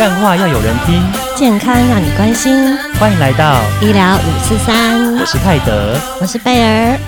[0.00, 0.98] 干话要有人听，
[1.36, 2.74] 健康让你关心。
[2.98, 6.98] 欢迎来到医疗五四三，我是泰德，我是贝儿。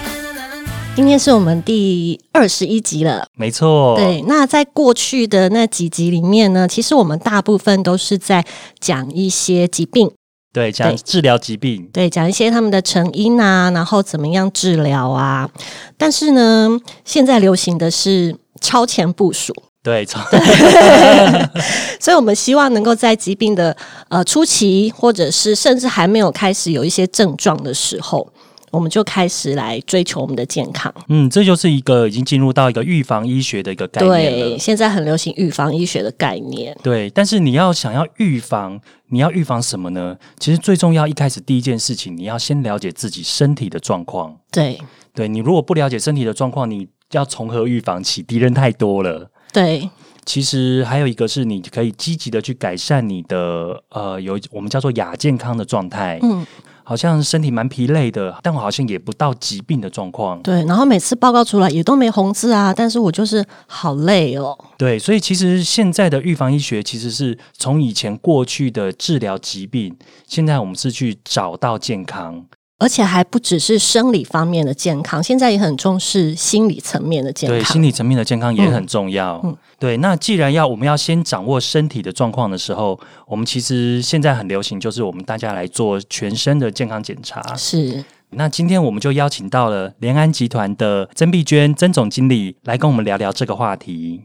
[0.95, 3.97] 今天是我们第二十一集了，没错。
[3.97, 8.45] 对，那在过去的那几集里面呢，其实我们大部分都是在
[8.79, 10.13] 讲一些疾病，
[10.53, 15.49] 对，讲治疗疾病，对，讲一些他们的成因啊，然后怎么样治疗啊。
[15.97, 16.69] 但是呢，
[17.07, 19.55] 现在流行的是超前部署。
[19.83, 20.21] 对，超
[21.99, 23.77] 所以我们希望能够在疾病的
[24.09, 28.33] 呃初期，或者是甚至还没有开始有一些症状的时候，
[28.71, 30.95] 我们就开始来追求我们的健康。
[31.09, 36.77] 嗯，这就是一个已经进入到一个预防医学的一个概念对，现在很流行预防医学的概念。
[36.81, 40.17] 对，但是你要想要预防，你要预防什么呢？
[40.39, 44.37] 其实最重要，一开始第一件事情，你要先了解自己身体的状况。
[44.53, 44.81] 对，
[45.13, 48.23] 对你如果不了解身体的状况，你要从何预防起？
[48.23, 49.29] 敌人太多了。
[49.53, 49.89] 对，
[50.25, 56.19] 其实还有一个是，你可以积极的去改善你的呃，有我们叫做亚健康的状态。
[56.23, 56.47] 嗯，
[56.85, 60.41] 好像身体蛮疲累的，但我好像也不到疾病的状况。
[60.43, 64.59] 对，然后每次报告出来也都没红字啊，但是我就是好累哦。
[64.77, 72.45] 对，所以其实现在的预防医学其实是从以前过去的治疗疾病，现在我们是去找到健康。
[72.83, 77.57] 而且还不只是生理方面的健康，现在也很重视心理层面的健康。
[77.57, 79.41] 对，心理层面的健康也很重要。
[79.45, 79.97] 嗯，对。
[79.99, 87.41] 那既然要我们要先掌握身体的状况的时候，我们其实现在很流行，就是我们大家来做全身的健康检查。
[87.55, 88.05] 是。
[88.31, 94.23] 那今天我们就邀请到了联安集团的曾碧娟曾总经理来跟我们聊聊这个话题。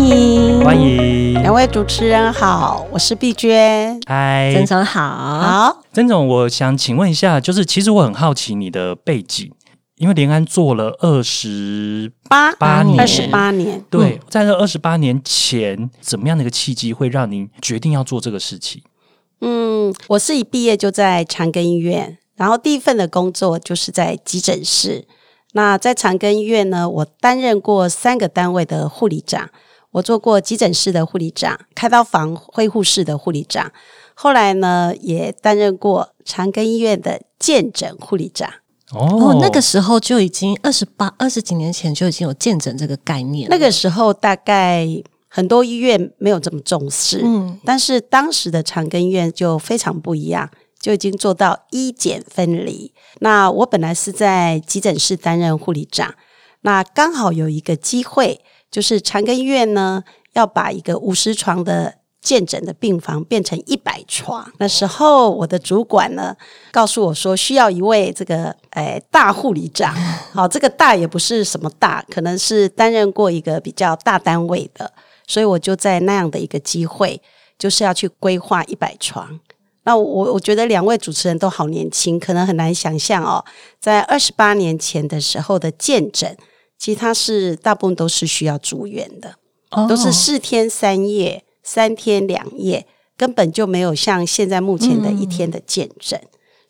[0.00, 1.34] 欢迎，欢迎。
[1.42, 5.02] 两位主持人好，我是碧娟，嗨，曾总好，
[5.38, 9.52] 好，曾总，我想请问一下，就是其实我很好奇你的背景，
[9.96, 18.82] 因为联安做了二十八八年，二十八年，对，在这二十八年前，怎么样的一个契机会让您决定要做这个事情？
[19.42, 25.04] 嗯，我是一毕业就在长庚医院，然后第一份的工作就是在急诊室。
[25.52, 29.50] 那在长庚医院呢，我担任过三个单位的护理长。
[29.92, 33.72] 我做过急诊室的护理长，开刀房恢护室的护理长，
[34.14, 38.48] 后来呢也担任过长庚医院的见诊护理长。
[38.92, 43.48] 哦，那个时候就已经二十八二十几年前就已经有见诊这个概念。
[43.50, 44.86] 那个时候大概
[45.28, 50.48] 很多医院没有这么重视，嗯，但是当时的长庚医院就非常不一样，
[50.80, 52.92] 就已经做到医检分离。
[53.18, 56.14] 那我本来是在急诊室担任护理长，
[56.60, 58.40] 那刚好有一个机会。
[58.70, 60.02] 就是长庚医院呢，
[60.34, 64.48] 要把一个五十床的见诊的病房变成一百床。
[64.58, 66.36] 那时候，我的主管呢
[66.70, 69.94] 告诉我说，需要一位这个诶大护理长。
[70.32, 74.92] 好，这个大也不是什么大，可能是担任过一个比较大单位的。
[75.26, 77.20] 所以我就在那样的一个机会，
[77.58, 79.40] 就是要去规划一百床。
[79.84, 83.44] 那我我觉得两位主持人都好年轻，可能很难想象哦，
[83.80, 86.36] 在二十八年前的时候的见诊。
[86.80, 89.34] 其他是大部分都是需要住院的，
[89.86, 92.86] 都是四天三夜、三天两夜，
[93.18, 96.18] 根本就没有像现在目前的一天的见诊。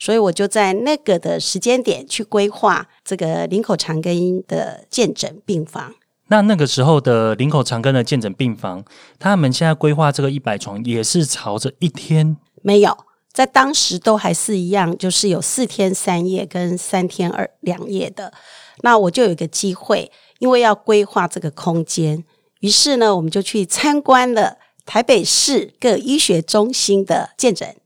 [0.00, 5.94] 所以我就在那个的时间点去规划这个林口长庚的见诊病房。
[6.26, 8.84] 那那个时候的林口长庚的见诊病房，
[9.18, 12.96] 他们现在规划这个一百床，也是朝着一天没有，
[13.32, 18.32] 在当时都还是一样，就是有四天三夜跟三天二两夜的。
[18.82, 22.24] 那我就有一个机会，因为要规划这个空间，
[22.60, 27.76] 于是呢，我们就去参观了台北市各医学中心的见诊。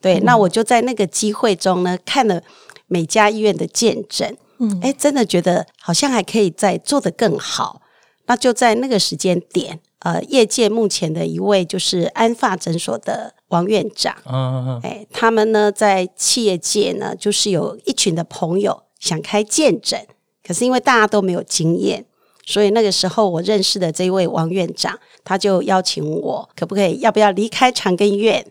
[0.00, 2.42] 对，那我就在那个机会中呢，看了
[2.88, 4.36] 每家医院的见诊。
[4.58, 7.82] 嗯，哎，真的觉得好像还可以再做得更好。
[8.26, 14.16] 那就在那个时间点，呃，业界目前的一位就是安发诊所的王院长。
[14.24, 14.80] 嗯嗯嗯。
[14.82, 20.06] 哎，他们呢在企业界呢，就是有一群的朋友想开见诊。
[20.46, 22.04] 可是因为大家都没有经验，
[22.44, 28.44] 所以那个时候我认识的这位王院长，他就邀请我，可不可以要不要离开长庚医院？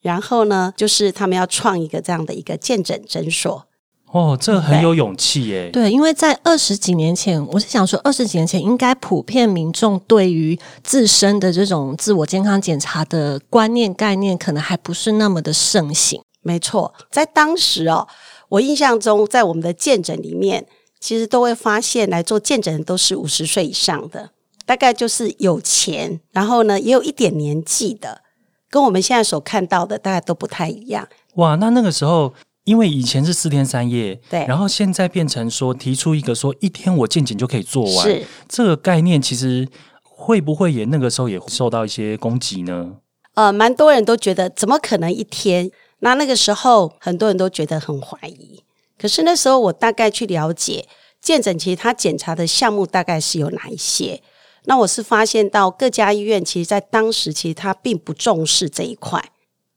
[0.00, 3.64] 然后呢，就是他们要创一个这样的一个见诊诊所。
[4.10, 5.70] 哦，这很有勇气耶。
[5.70, 16.22] 对，因为在二十几年前，我是想说，二十几年前应该普遍民众对于自身的这种自我健康检查的观念概念，可能还不是那么的盛行。
[16.40, 18.08] 没错，在当时哦，
[18.48, 20.66] 我印象中，在我们的见诊里面。
[21.00, 24.30] 其实都会发现来做见诊的都是五十岁以上的，
[24.66, 28.22] 大概就是有钱，然后呢也有一点年纪的，
[28.68, 31.08] 跟我们现在所看到的大概都不太一样。
[31.34, 32.34] 哇，那那个时候
[32.64, 39.68] 因为以前是四天三夜，对，然后现在变成说提出一个说一天我见诊就可以做完，是这个概念，其实
[40.02, 42.96] 会不会也那个时候也受到一些攻击呢？
[43.34, 45.70] 呃，蛮多人都觉得怎么可能一天？
[46.00, 48.62] 那那个时候很多人都觉得很怀疑。
[49.00, 50.86] 可是那时候我大概去了解
[51.20, 54.20] 健诊，其实他检查的项目大概是有哪一些？
[54.64, 59.22] 那我是发现到各家医院其实，在当时其实他并不重视这一块。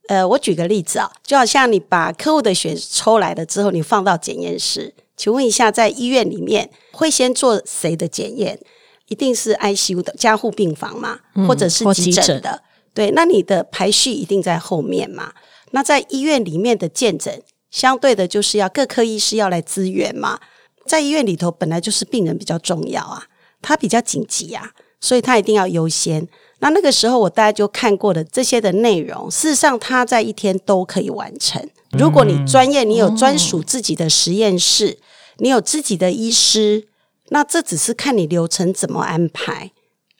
[0.07, 8.59] 呃，我举个例子啊，就好像你把客户的血抽来了之后，你放到检验室，请问一下，在医院里面会先做谁的检验？
[9.07, 12.61] 一定是 ICU 的加护病房嘛，或者是急诊的？
[12.93, 15.31] 对，那你的排序一定在后面嘛？
[15.71, 17.41] 那在医院里面的见诊，
[17.71, 20.39] 相对的就是要各科医师要来支援嘛。
[20.85, 23.23] 在医院里头，本来就是病人比较重要啊，
[23.61, 26.27] 他比较紧急啊，所以他一定要优先。
[26.59, 31.67] 那那个时候，我大概就看过的这些的内容，事实上他在一天都可以完成。
[31.97, 34.99] 如果你专业，你有专属自己的实验室，
[35.37, 36.87] 你有自己的医师，
[37.29, 39.71] 那这只是看你流程怎么安排。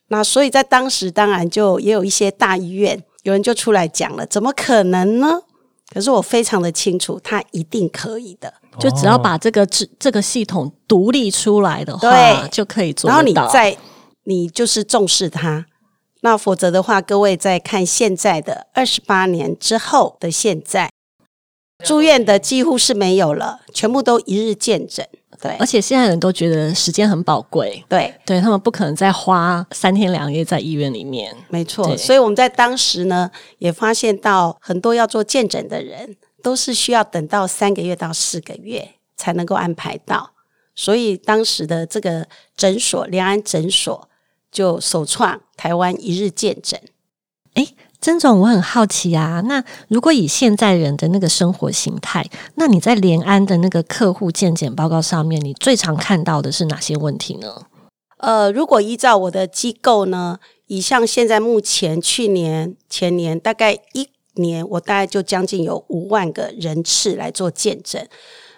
[0.07, 5.41] 那所以在当时，当然就也有一些大医院有人就出来讲了，怎么可能呢？
[5.93, 13.77] 可是我非常的清楚，他一定可以的，就只要把这个这这个系统独立出来的话，就可以做然后你再
[14.23, 15.65] 你就是重视它，
[16.21, 20.89] 那否则的话，各位再看现在的二十八年之后的现在，
[21.83, 25.07] 住院的几乎是没有了，全部都一日见诊。
[25.41, 31.97] 对，而且现在人都觉得时间很宝贵，对，对他们不可能再花三天两夜在医院里面，没错。
[31.97, 40.31] 所以我们在当时呢，也发现到很多要做见诊的人，都是需要等到三个月到四个月才能够安排到。
[40.75, 44.07] 所以当时的这个诊所联安诊所
[44.51, 46.79] 就首创台湾一日见诊。
[47.55, 47.67] 哎。
[48.01, 49.41] 曾总，我很好奇啊。
[49.41, 57.67] 那如果以现在人的那个生活形态，那你在联安的那个客户健检报告上面，你最常看到的是哪些问题呢？
[58.17, 68.09] 呃，如果依照我的机构呢，以像现在目前、去年、前年，大概一年，我大概就将近有五万个人次来做见诊。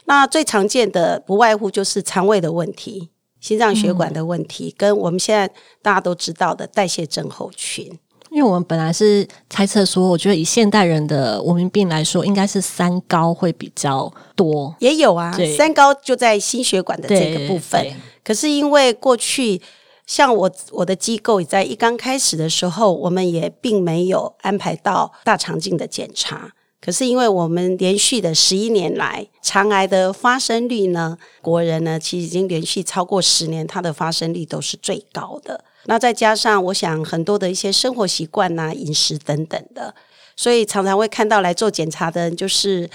[0.05, 3.09] 那最常见的不外乎就是肠胃的问题、
[3.41, 7.99] 心脏血管的问题，跟我们现在大家都知道的代谢症候群。
[8.33, 14.75] 因为我们本来是猜测说，我觉得以现代人的文明病来说，应该是三高会比较多。
[14.79, 17.85] 也有啊，三高就在心血管的这个部分。
[18.23, 19.61] 可是因为过去
[20.07, 26.51] 像我我的机构在一刚开始的时候，我们也并没有安排到大肠镜的检查。
[26.81, 35.63] 可是因为我们连续的十一年来，肠癌的发生率呢，国人呢其实已经连续超过十年，它的发生率都是最高的。
[35.85, 39.93] 那再加上，我想很多的一些生活习惯呐、饮食等等的，
[40.35, 42.89] 所以常常会看到来做检查的人，就是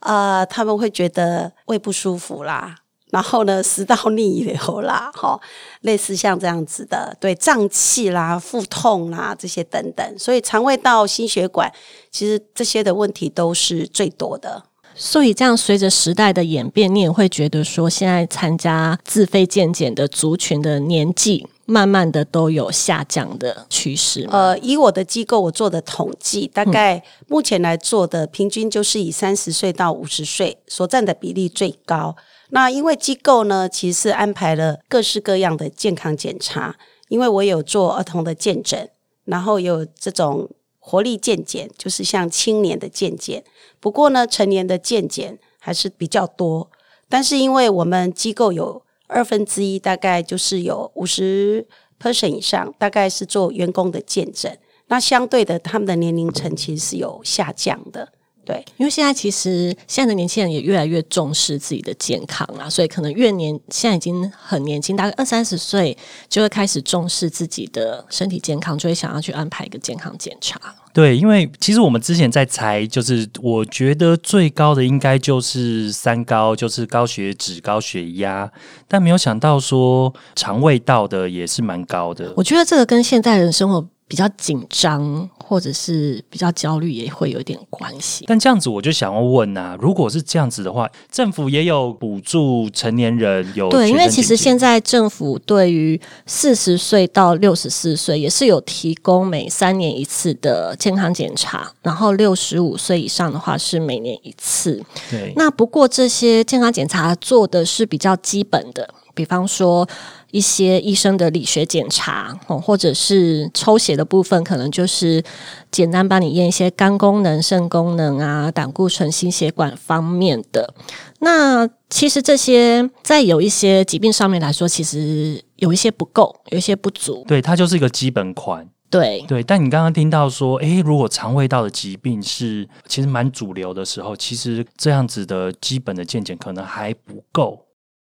[0.00, 2.76] 啊，他们会觉得胃不舒服啦，
[3.10, 5.40] 然后呢，食道逆流啦，哈，
[5.80, 11.72] 类似像这样子的，对，胀气啦、腹痛啦这些等等，所以肠胃道、心血管，
[12.12, 14.62] 其实这些的问题都是最多的。
[14.94, 21.46] 所以这样随着时代的演变，你也会觉得说，现在参加自费健检的族群的年纪。
[21.70, 24.26] 慢慢的都有下降的趋势。
[24.30, 32.16] 呃，以我的机构我做的统计，大概目前来做的平均就是以三十岁到五十岁所占的比例最高。
[32.48, 36.74] 那因为机构呢，其实是安排了各式各样的健康检查，
[37.08, 38.88] 因为我有做儿童的健诊，
[39.26, 40.48] 然后有这种
[40.78, 43.44] 活力健检，就是像青年的健检。
[43.78, 46.70] 不过呢，成年的健检还是比较多。
[47.10, 51.66] 但是因为我们机构有二分之一大概就是有五十
[51.98, 54.56] percent 以上，大概是做员工的见证。
[54.86, 58.12] 那相对的，他们的年龄层其实是有下降的。
[58.48, 65.94] 对，因为现在其实现在的年轻人也越来越重视自己的健康啦，所以可能越年现在已经很年轻，大概二三十岁
[66.30, 70.58] 就会开始重视自己的身体健康，就会想要去安排一个健康检查。
[70.94, 78.50] 对，因为其实我们之前在猜，就是我觉得最高的应该就是三高，就是高血脂、高血压，
[78.88, 82.32] 但没有想到说肠胃道的也是蛮高的。
[82.34, 83.86] 我觉得这个跟现代人生活。
[84.08, 88.24] 比较紧张，或者是比较焦虑，也会有点关系。
[88.26, 104.82] 但这样子，我就想要问啊，如果是这样子的话，政府也有补助成年人有对，因为其实现在政府对于四十岁到六十四岁也是有提供每三年一次的健康检查，然后六十五岁以上的话是每年一次。
[105.10, 109.86] 对，那不过这些健康检查做的是比较基本的，比方说。
[110.30, 115.22] 一些医生的理学检查，哦，或者是抽血的部分，可能就是
[115.70, 120.74] 简单帮你验一些肝功能、肾功能啊、胆固醇、心血管方面的。
[121.20, 127.24] 那其实这些在有一些疾病上面来说，其实有一些不够，有一些不足。
[127.26, 128.68] 对，它就是一个基本款。
[128.90, 137.66] 对对，但你刚刚听到说，诶，如果肠胃道的疾病是其实蛮主流的时候，其实这样子的基本的健检可能还不够。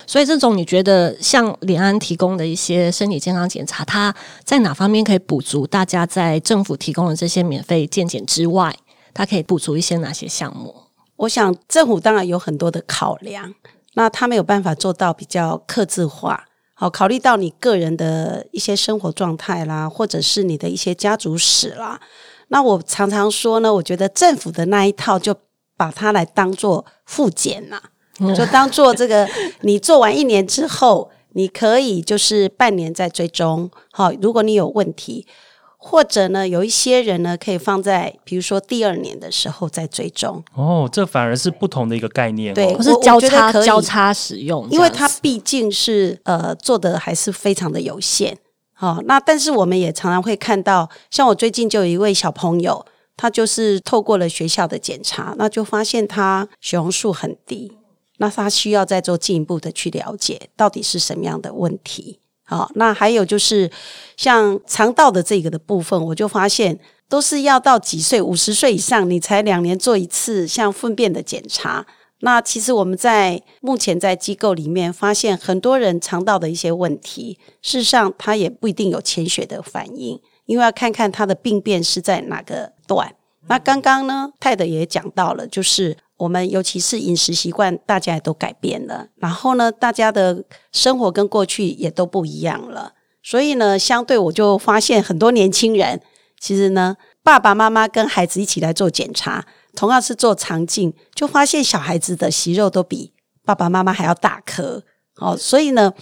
[0.05, 4.13] 所以，这种你觉得像联安提供的一些身体健康检查，它
[4.43, 8.73] 在哪方面可以补足大家在政府提供的这些免费健检之外，
[9.13, 10.73] 它可以补足一些哪些项目？
[11.17, 13.53] 我想政府当然有很多的考量，
[13.95, 16.45] 那他没有办法做到比较克制化。
[16.75, 21.99] 好，考虑到你个人的一些生活状态啦，或者是你的一些家族史啦，
[22.49, 25.35] 那我常常说呢，我觉得政府的那一套就
[25.75, 27.81] 把它来当做复检呐，
[28.35, 29.27] 就当做这个
[29.61, 33.69] 你做完一年之后，你可以就是半年再追踪。
[33.91, 35.25] 好，如果你有问题。
[35.79, 40.43] 或者呢，有一些人呢，可以放在比如说第二年的时候再追踪。
[40.53, 48.35] 哦，这反而是不同的一个概念，对，不是交叉交叉使用，因为它毕竟是呃做的还是非常的有限。
[48.73, 52.83] 好，那但是我们也常常会看到，像我最近就有一位小朋友，
[53.15, 57.71] 他就是透过了学校的检查，那就发现他血红素很低，
[58.17, 62.19] 那他需要再做进一步的去了解，到底是什么样的问题。
[62.43, 63.69] 好，那还有就是
[64.15, 71.85] 像肠道的这个的部分，我就发现都是要到几岁，五十岁以上，你才两年做一次像粪便的检查。
[72.21, 83.13] 那其实我们在目前在机构里面发现，很多人肠道的一些问题，事实上他也不一定有潜血的反应，因为要看看他的病变是在哪个段。
[83.49, 85.97] 那刚刚呢，泰德也讲到了，就是。
[86.17, 89.07] 我们尤其是饮食习惯，大家也都改变了。
[89.17, 92.93] 然后呢，大家的生活跟过去也都不一样了。
[93.23, 96.01] 所以呢，相对我就发现很多年轻人，
[96.39, 99.45] 其实呢，爸爸妈妈跟孩子一起来做检查，
[99.75, 103.13] 同样是做肠镜，就发现小孩子的息肉都比
[103.45, 104.83] 爸爸妈妈还要大颗。
[105.17, 105.93] 哦，所以呢，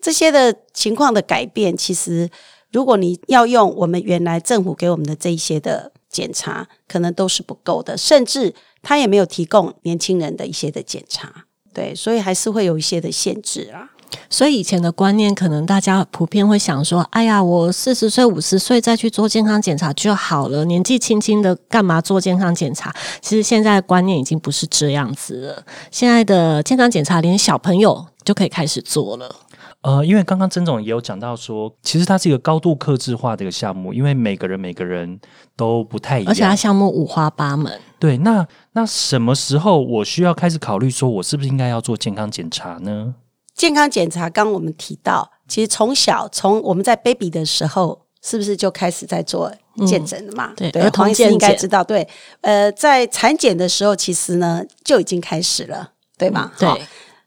[0.00, 2.28] 这些的情况的改变，其实
[2.70, 8.54] 如果你要用我们原来政府给我们的这一些的检查，可能都是不够的，甚至。
[8.86, 13.88] 他也没有提供年轻人的一些的检查，对，所以还是会有一些的限制啊。
[14.28, 25.64] 所以以前的观念，可能大家普遍会想说：“哎呀，我四十岁、五十岁再去做健康检查就好了，年纪轻轻的干嘛做健康检查？”其实现在观念已经不是这样子了。
[25.90, 29.34] 现在的健康检查，连小朋友就可以开始做了。
[29.84, 35.20] 呃，因为刚刚曾总也有讲到说，其实它是一个高度克制化的一个项目，因为每个人每个人
[35.56, 37.70] 都不太一样，而且它项目五花八门。
[37.98, 43.14] 对，那那什么时候我需要开始考虑说，我是不是应该要做健康检查呢？
[43.54, 49.52] 健康检查，刚我们提到，其实从小从我们在 baby 的时候，是不是就开始在做
[49.86, 50.54] 健诊了嘛？
[50.56, 51.84] 对，儿童健应该知道。
[51.84, 52.08] 对，
[52.40, 56.50] 呃，在产检的时候，其实呢就已经开始了，对吗？
[56.58, 56.68] 对。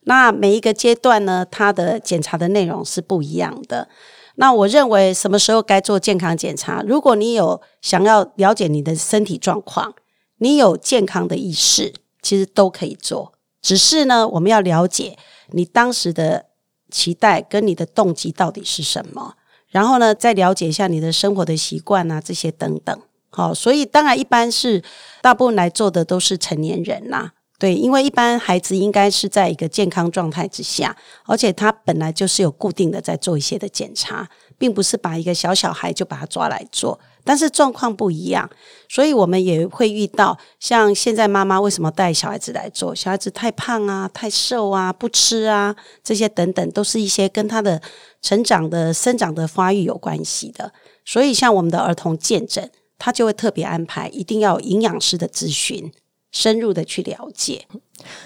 [0.08, 3.90] 那每一个阶段呢，它的检查的内容是不一样的。
[4.36, 6.82] 那我认为什么时候该做健康检查？
[6.88, 9.94] 如果你有想要了解你的身体状况，
[10.38, 13.34] 你有健康的意识，其实都可以做。
[13.62, 15.18] 只是呢，我们要了解
[15.52, 16.46] 你当时的
[16.90, 19.34] 期待跟你的动机到底是什么，
[19.68, 22.98] 然后呢，再了解一下你的生活的习惯啊，这些等等。
[23.30, 24.82] 好，所以当然一般是
[25.22, 27.32] 大部分来做的都是成年人呐。
[27.60, 30.96] 对，因为一般孩子应该是在一个健康状态之下，
[31.26, 37.00] 而且他本来就是有固定的在做一些的检查，并不是把一个小小孩就把他抓来做。
[37.24, 38.48] 但是状况不一样，
[38.88, 42.94] 所以我们也会遇到像现在妈妈为什么带小孩子来做？
[42.94, 47.82] 小孩子太胖啊、太瘦啊、不吃啊，这些等等，都是一些跟他的
[48.22, 50.72] 成长的生长的发育有关系的。
[51.04, 55.92] 所以像我们的儿童健诊，他就会特别安排，一定要营养师的咨询。
[56.32, 57.66] 深入的去了解，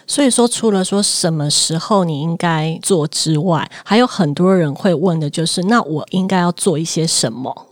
[0.07, 7.67] 所以说除了说什么时候你应该做之外，还有很多人会问的就是，那我应该要做一些什么？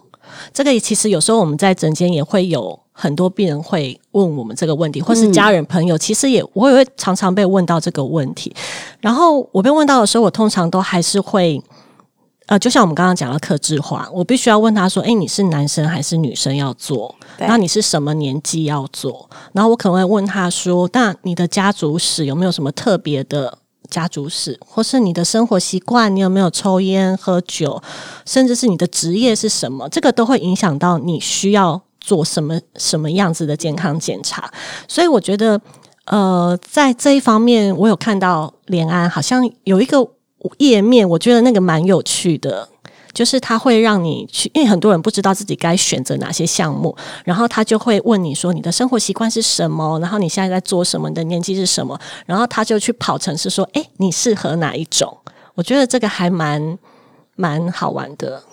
[0.53, 8.55] 这个其实有时候我们在诊间也会有很多病人会问我们这个问题，或是家人朋友，其实也我也会常常被问到这个问题。
[9.01, 11.62] 然后我被问到的时候，我通常都还是会。
[12.50, 17.15] 呃，就像我们刚刚讲到克制化，我必须要问他说：“哎，你是男生还是女生要做？
[17.38, 23.56] 那你是什么年纪要做？”然后我可能会问他说：“那你的家族史有没有什么特别的
[23.91, 24.60] 家族史？
[24.65, 27.79] 或是你的生活习惯，你有没有抽烟喝酒？
[28.25, 29.88] 甚至是你的职业是什么？
[29.89, 34.51] 这个都会影响到你需要做什么什么样子的健康检查。
[34.88, 35.62] 所以我觉得，
[36.06, 40.10] 呃，在这一方面，我有看到连安好像有一个。
[40.58, 42.67] 页面我觉得那个蛮有趣的，
[43.13, 55.17] 就是他会让你去，因为很多人不知道自己该选择哪些项目，然后他就会问你说你的生活习惯是什么，然后你现在在做什么，你的年纪是什么，然后他就去跑城市说，哎，你适合哪一种？
[55.55, 56.77] 我觉得这个还蛮
[57.36, 58.43] 蛮好玩的。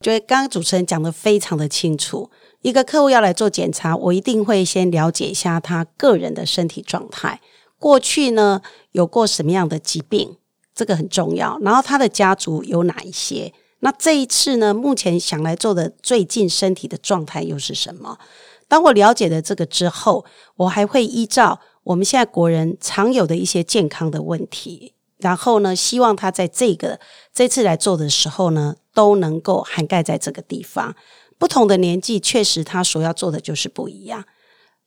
[0.00, 7.40] 觉得刚刚主持人讲的非常的清楚，一个客户要来做检查，我一定会先了解一下他个人的身体状态，
[7.78, 8.60] 过去呢
[8.92, 10.36] 有过什么样的疾病，
[10.74, 11.58] 这个很重要。
[11.62, 13.52] 然后他的家族有哪一些？
[13.80, 18.18] 那这一次呢，目前想来做的最近身体的状态又是什么？
[18.66, 20.24] 当我了解了这个之后，
[20.56, 24.94] 我还会依照我们现在国人常有的一些健康的问题。
[25.18, 26.98] 然后呢，希望他在这个
[27.32, 30.94] 这次来做的时候呢，都能够涵盖在这个地方。
[31.38, 34.24] 不同的年纪，确实他所要做的就是不一样。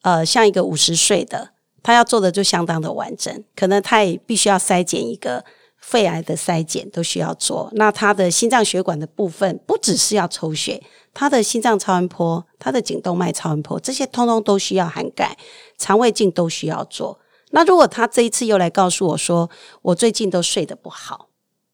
[0.01, 1.51] 呃，像一个五十岁的，
[1.83, 5.43] 他要做的就相当的完整，可能他也必须要筛检一个
[5.79, 7.69] 肺癌的筛检，都需要做。
[7.73, 15.37] 那他的心脏血管的部分，不只是要抽血，他的心脏超音波、他的颈动脉超音波，这些通通都需要涵盖，
[15.77, 17.19] 肠胃镜都需要做。
[17.51, 19.49] 那如果他这一次又来告诉我说，
[19.81, 21.29] 我最近都睡得不好，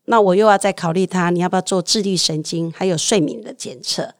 [0.05, 4.13] 那我又要再考虑他，你要不要做自律神经还有睡眠的检测？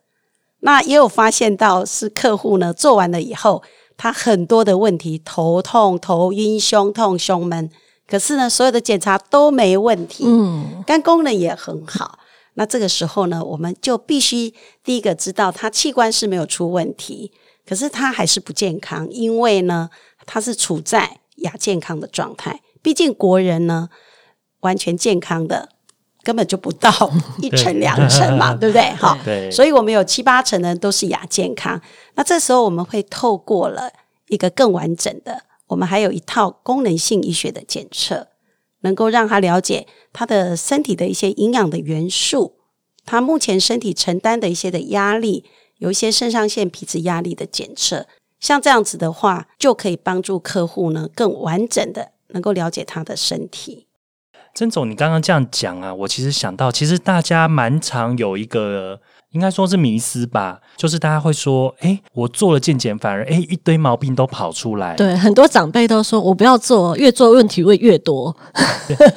[0.61, 3.61] 那也有发现到是客户呢做完了以后，
[3.95, 7.69] 他很多的问题，头痛、头晕、胸痛、胸闷，
[8.07, 12.19] 可是呢所有的检查都没问题，嗯，肝功能也很好。
[12.55, 17.31] 那这个时候呢，我们就必须第一个知道他器官是没有出问题，
[17.67, 19.89] 可是他还是不健康，因为呢
[20.25, 21.19] 他是处在。
[21.38, 23.89] 亚健康的状态，毕竟国人呢，
[24.60, 25.67] 完全健康的
[26.22, 28.91] 根本就不到 一成两成嘛，对不对？
[28.91, 29.17] 好，
[29.51, 31.81] 所以我们有七八成呢都是亚健康。
[32.13, 33.91] 那这时候我们会透过了
[34.27, 38.27] 一个更完整的，我们还有一套功能性医学的检测，
[38.82, 42.55] 能够让他了解他的身体的一些营养的元素，
[43.05, 45.46] 他目前身体承担的一些的压力，
[45.77, 48.08] 有一些肾上腺皮质压力的检测。
[48.39, 53.88] 像这样子的话，就可以帮助客户呢更完整的能够了解他的身体。
[54.53, 59.01] 曾总，你刚刚这样讲啊，我其实想到，其实大家蛮常有一个。
[59.33, 64.95] 应该说是迷思吧，就是大家会说，哎，我做了健检，反而哎一堆毛病都跑出来。
[64.95, 68.36] 对，很多长辈都说我不要做，越做问题会越多。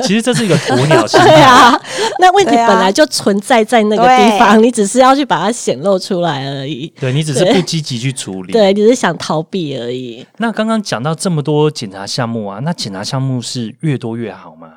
[0.01, 1.81] 其实这是一个鸵鸟心态 啊，
[2.19, 6.93] 那问题本来就存在在那个地方，你只是要去把它显露出来而已。
[6.99, 10.27] 对你只是不积极去处理，对，你是想逃避而已。
[10.39, 14.69] 那刚刚讲到这么多检查项目啊，那检查项目是越多越好吗？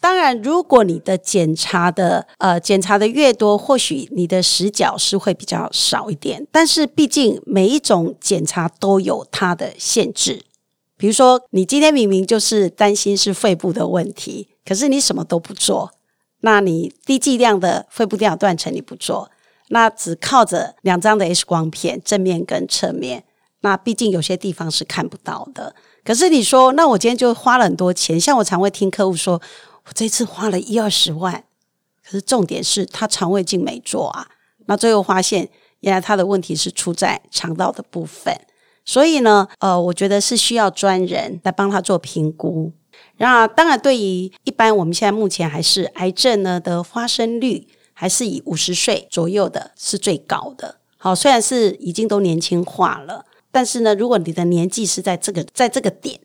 [0.00, 6.46] 当然，如果你的检查的呃检查的越多，或许你的死角是会比较少一点。
[6.50, 10.42] 但是毕竟每一种检查都有它的限制。
[10.96, 15.90] 比如说，你今天明明就是担心是肺部的问题，可是你什么都不做，
[16.40, 19.30] 那你低剂量的肺部电脑断层你不做，
[19.68, 23.24] 那只靠着两张的 X 光片正面跟侧面，
[23.60, 25.74] 那毕竟有些地方是看不到的。
[26.04, 29.40] 可是你说，那我今天就花了很多钱，像我常会听客户说。
[29.86, 31.44] 我这次花了一二十万，
[32.04, 34.28] 可是重点是他肠胃镜没做啊。
[34.66, 35.48] 那最后发现，
[35.80, 38.34] 原来他的问题是出在肠道的部分。
[38.86, 42.72] 所以呢，呃，我觉得是需要专人来帮他做评估。
[43.16, 50.80] 那当然，对于一般我们现在目前还是癌症呢的发生率，还是以五十岁左右的是最高的。
[50.96, 56.20] 好，虽然是已经都年轻化了，但是呢，如果你的年纪是在这个在这个点，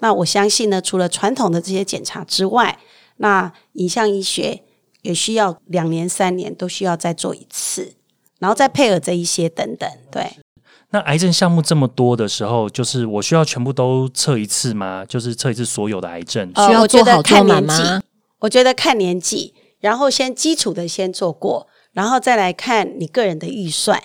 [0.00, 2.78] 那我相信呢，除了传统的这些检查之外，
[3.16, 4.62] 那影像医学
[5.02, 7.94] 也需要两年、三年都需要再做一次，
[8.38, 9.88] 然后再配合这一些等等。
[10.10, 10.36] 对，
[10.90, 15.04] 那癌症项目这么多的时候，就是我需要全部都测一次吗？
[15.04, 16.48] 就是测一次所有的癌症？
[16.48, 17.82] 需要做好看年纪，
[18.40, 24.02] 我觉得看年纪，然后先基础的先做过，然后再来看你个人的预算，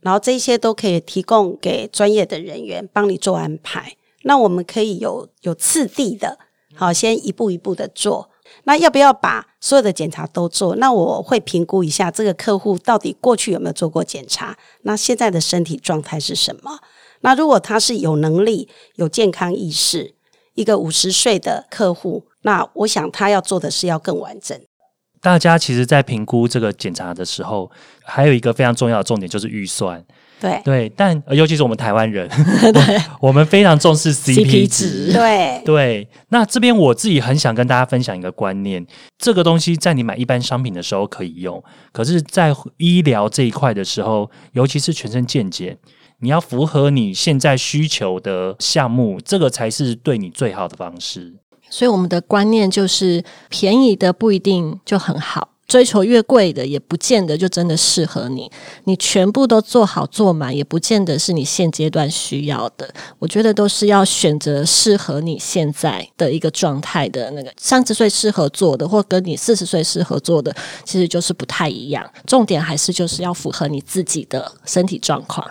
[0.00, 3.96] 然后这些都可以提供给专业的人员帮你做安排。
[4.22, 6.38] 那我们可以有有次第的，
[6.74, 8.29] 好，先一步一步的做。
[8.64, 10.76] 那要不要把所有的检查都做？
[10.76, 16.78] 那我会评估一下这个客户到底过去有没有做过检查，那现在的身体状态是什么？
[17.20, 20.14] 那如果他是有能力、有健康意识，
[20.54, 24.58] 一个五十岁的客户，那我想他要做的是要更完整。
[25.20, 27.70] 大家其实，在评估这个检查的时候，
[28.02, 30.02] 还有一个非常重要的重点就是预算。
[30.40, 32.28] 对对，但尤其是我们台湾人，
[33.20, 35.12] 我们非常重视 CP 值。
[35.12, 38.86] 对对，那这边我自己很想跟大家分享一个观念：
[39.18, 45.76] 这个东西在你买一般商品的时候可以用，可是，在医疗这一块的时候，尤其是全身健检，
[46.20, 51.34] 你要符合你现在需求的项目，这个才是对你最好的方式。
[51.68, 55.50] 所以，我们的观念就是，便宜的不一定就很好。
[55.70, 58.50] 追求越贵的，也不见得就真的适合你。
[58.86, 62.92] 你全部都做好做满，也不见得是你现阶段需要的。
[63.20, 67.52] 我觉得都是要选择适合你现在的一个状态的那个。
[67.56, 70.52] 三十岁适合做的，或跟你四十岁适合做的，
[70.84, 72.04] 其实就是不太一样。
[72.26, 75.48] 重点还是就是要符合你自己的身体状况。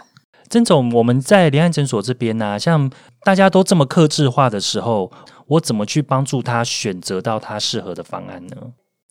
[0.50, 2.92] 曾总，我们在联安诊所这边呢，像
[3.24, 5.10] 大家都这么克制化的时候，
[5.48, 8.58] 我怎么去帮助他选择到他适合的方案呢？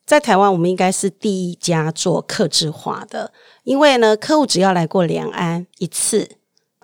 [0.09, 3.31] 在台湾，我们应该是第一家做客制化的，
[3.65, 6.31] 因为呢，客户只要来过两安一次，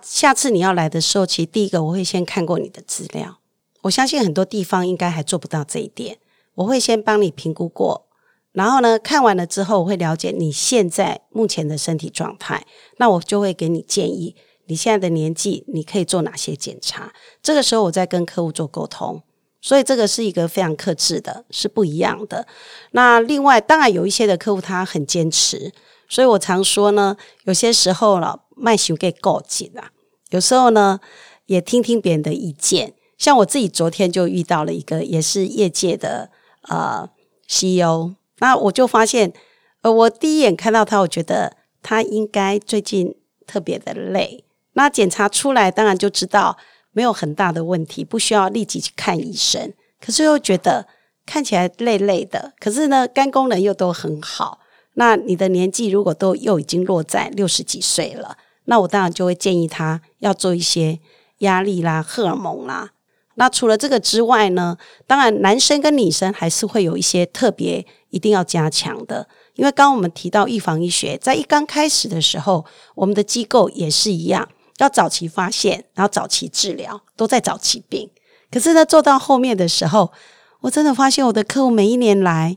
[0.03, 3.39] 下次你要来的时候，其实第一个我会先看过你的资料。
[3.85, 6.19] 我相信很多地方应该还做不到这一点，
[6.57, 8.05] 我会先帮你评估过。
[8.53, 12.67] 然后呢，看完了之后，我会了解你现在目前的身体状态，
[12.99, 17.15] 那我就会给你建议，你现在的年纪，你可以做哪些检查。
[17.43, 19.23] 这个时候，我再跟客户做沟通，
[19.65, 22.47] 所以这个是一个非常克制的，是不一样的。
[22.91, 25.73] 那另外，当然有一些的客户他很坚持，
[26.07, 29.89] 所以我常说呢，有些时候了，卖熊给告紧啊，
[30.29, 31.01] 有时候呢，
[31.47, 32.93] 也听听别人的意见。
[33.17, 36.29] 像我自己昨天就遇到了一个，也是业界的
[36.69, 37.09] 呃
[37.49, 38.13] CEO。
[38.41, 39.33] 那我就发现，
[39.81, 43.15] 呃，我第一眼看到他，我觉得他应该最近
[43.47, 44.45] 特别的累。
[44.75, 46.59] 那检查出来，当然就知道
[46.95, 49.75] 没有很大的问题，不需要立即去看医生。
[50.01, 50.87] 可是又觉得
[51.27, 54.61] 看起来累累的，可是呢，肝功能又都很好。
[54.95, 61.01] 那你的年纪如果都又已经落在六十几岁了，那我当然就会建议他要做一些
[61.39, 62.93] 压力啦、荷尔蒙啦。
[63.35, 64.77] 那除了这个之外呢，
[65.09, 78.11] 当然男生跟女生还是会有一些特别一定要加强的，因为刚刚我们提到预防医学，在一刚开始的时候，我们的机构也是一样，要早期发现，然后早期治疗，都在早期病。
[78.51, 80.13] 可是呢，做到后面的时候，
[80.61, 82.57] 我真的发现我的客户每一年来，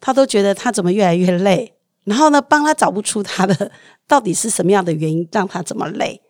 [0.00, 3.70] 他都觉得他怎么越来越累，然后呢，帮他找不出他的
[4.06, 6.20] 到底是什么样的原因让他这么累，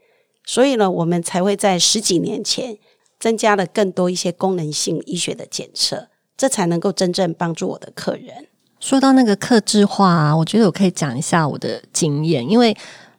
[0.45, 2.79] 所以呢，我们才会在十几年前。
[3.19, 8.47] 增加了更多一些功能性医学的检测，这才能够真正帮助我的客人。
[8.79, 12.77] 说到那个克制化，我觉得我可以讲一下我的经验，因为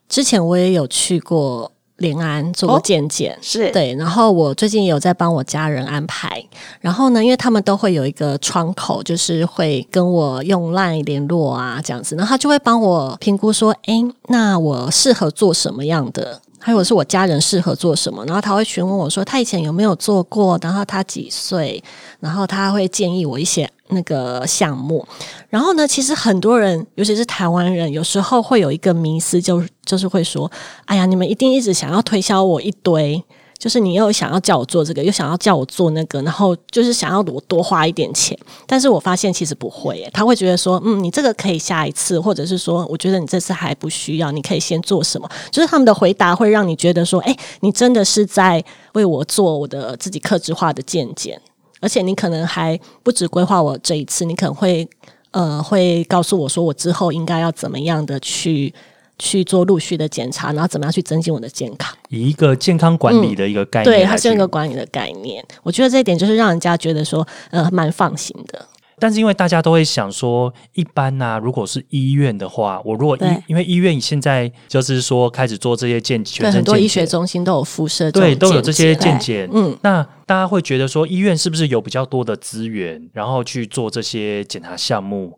[0.07, 3.93] 之前我也有去过联安做过健检，是对。
[3.95, 6.43] 然后我最近也有在帮我家人安排，
[6.79, 13.95] 然后呢，因为他们都会有一个窗口，就是会跟我用 LINE 联络啊，这样子，然后他就会帮我评估说，哎，
[14.27, 16.41] 那我适合做什么样的？
[16.59, 21.81] 还有是我家人适合做什么，然后他会询问我说他以前有没有做过，然后他几岁，
[22.19, 25.07] 然后他会建议我一些那个项目。
[25.49, 30.51] 然后呢，其实很多人，尤其是台湾人，有时候会有一个迷思，就就是会说
[30.85, 33.23] ：“哎呀，你们一定一直想要推销我一堆。”
[33.57, 45.27] 就是你又想要叫我做这个，又想要叫我做那个，然后就是想要我多花一点钱，但是我发现其实不会，他会觉得说，嗯，你这个可以下一次，或者是说，我觉得你这次还不需要，你可以先做什么？
[45.49, 51.39] 就是他们的回答会让你觉得说，哎，你真的是在为我做我的自己克制化的见解，
[51.81, 54.87] 而且你可能还不止规划我这一次，你可能会
[55.31, 58.73] 呃会告诉我说，我之后应该要怎么样的去。
[59.19, 61.95] 去做陆续的检查，然后怎么样去增进我的健康？
[62.09, 65.43] 以一个健康管理的一个概念，对，它是一个管理的概念。
[65.63, 68.65] 我觉得这一点就是让人家觉得说，呃，蛮放心的。
[68.99, 79.47] 但是因为大家都会想说，一般呢，如果是医院的话，我如果医，因为医院现在就是说开始做这些健全很多医学中心都有辐射，对，都有这些健检。
[79.53, 85.37] 嗯，那大家会觉得说，医院是不是有比较多的资源，然后去做这些检查项目？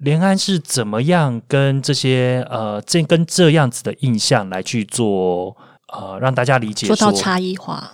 [0.00, 5.56] 联安是怎么样跟这些呃这跟这样子的印象来去做
[5.92, 7.92] 呃让大家理解做到差异化？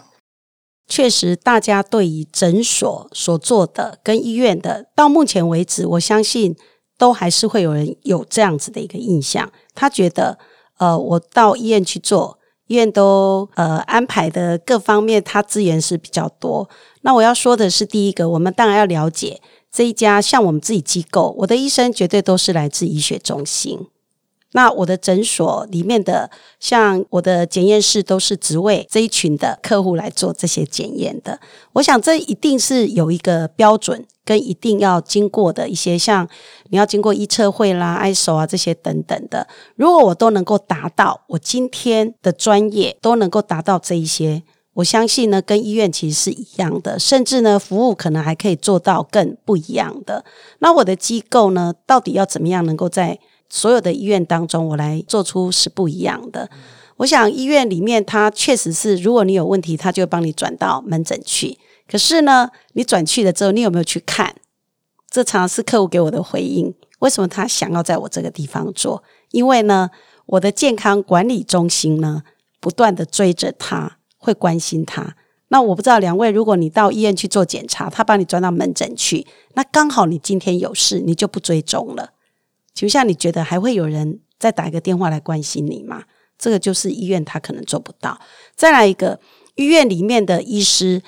[0.88, 6.55] 确实，大家对于诊所所做的跟医院的，到目前为止，我相信
[6.97, 9.51] 都还是会有人有这样子的一个印象。
[9.75, 10.38] 他觉得
[10.79, 12.38] 呃，我到医院去做，
[12.69, 16.71] 医院都呃安排的各方面，他资源是比较多。
[17.01, 19.40] 那我要说的是，第一个，我们当然要了解。
[19.77, 23.79] 这一家像我们自己机构，我的医生绝对都是来自医学中心。
[24.53, 31.39] 那我的诊所里面的，像我的检验室，都是只为这一群的客户来做这些检验的。
[31.75, 36.27] 我想这一定是有一个标准，跟一定要经过的一些，像
[36.71, 39.47] 你要经过医测会啦、ISO 啊这些等等的。
[39.75, 44.43] 如果我都能够达到，我今天的专业都能够达到这一些。
[44.77, 50.23] 我相信呢，跟医院其实是一样的，甚至呢，服务可能还可以做到更不一样的。
[50.59, 56.51] 那我的机构呢，到底要怎么样能够在所有的医院当中，我来做出是不一样的？
[56.99, 61.59] 我想医院里面，它确实是，如果你有问题，他就会帮你转到门诊去。
[61.91, 64.35] 可是呢，你转去了之后，你有没有去看？
[65.11, 66.75] 这常常是客户给我的回应。
[66.99, 69.03] 为什么他想要在我这个地方做？
[69.31, 69.89] 因为呢，
[70.27, 72.23] 我的健康管理中心呢，
[72.61, 75.15] 不断的追着他，会关心他。
[75.49, 82.11] 那我不知道两位，如果你到医院去做检查，他把你转到门诊去，那刚好你今天有事，你就不追踪了。
[82.75, 86.03] 请问下，你觉得还会有人再打一个电话来关心你吗？
[86.37, 88.21] 这个就是医院他可能做不到。
[88.57, 89.21] 再来一个，
[89.55, 91.01] 医院里面的医师，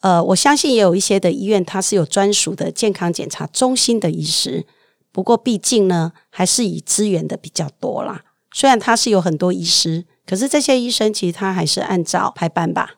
[0.00, 4.66] 呃，我相信也有一些的医院，它是有专属的健康检查中心的医师。
[5.10, 8.22] 不过，毕竟呢，还是以资源的比较多啦。
[8.52, 12.94] 虽然他是有很多医师，可是这些医生其实他还是按照排班吧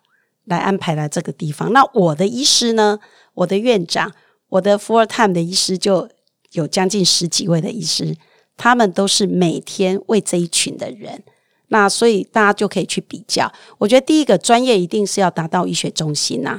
[0.46, 1.72] 来安排来这个地方。
[1.72, 2.98] 那我的医师呢，
[3.34, 4.12] 我的院长，
[4.48, 6.08] 我的 full time 的医师就
[6.52, 8.16] 有将近十几位的医师，
[8.56, 11.22] 他们都是每天为这一群的人。
[11.68, 13.52] 那所以大家就可以去比较。
[13.76, 16.58] 我觉得第一个专业一定是要达到医学中心呐，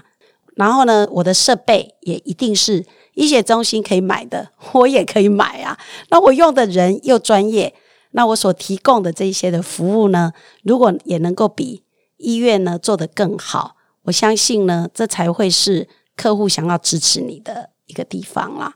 [0.56, 2.86] 然后呢，我的设备也一定是。
[3.16, 5.78] 医学中心可以买的，我也可以买啊。
[6.10, 7.74] 那我用的人又专业，
[8.12, 11.84] 那我所提供的这些的服务呢，如果也能够比
[12.18, 18.74] 医院呢做得更好，我相信呢，这才会是客户想要支持你的一个地方啦。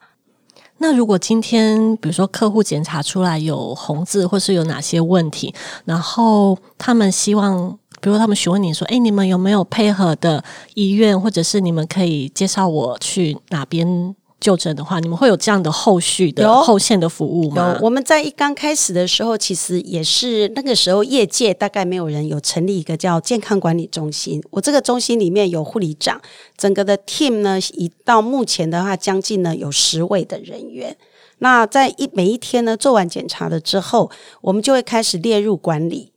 [0.77, 5.53] 那如果今天比如说客户检查出来有红字，或是有哪些问题，
[5.85, 10.43] 然后他们希望，比如他们询问你说：“哎，你们有没有配合的
[10.73, 17.77] 医院，或者是你们可以介绍我去哪边？”就诊的话，你们会有这样的后续的后线的服务吗？
[17.79, 24.43] 有，我们在一刚开始的时候，其实也是那个时候，业界大概没有人有成立一个叫健康管理中心。
[24.51, 26.21] 我这个中心里面有护理长，
[26.57, 30.97] 整个的 team 呢，已到目前的话，将近呢有十位的人员。
[31.39, 36.12] 那在一每一天呢做完检查了之后，我们就会开始列入管理。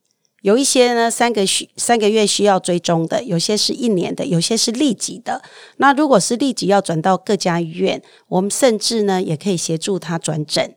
[0.46, 5.42] 有一些呢，三个需三个月需要追踪的，有些是一年的，有些是立即的。
[5.78, 10.76] 那如果是立即要转到各家医院，我们甚至呢也可以协助他转诊。